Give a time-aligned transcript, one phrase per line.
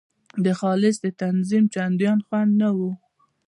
[0.45, 2.91] د خالص د تنظیم چندان خوند نه وو.